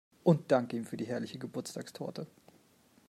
[0.23, 2.25] Und dank ihm für die herrliche Geburtstagstorte.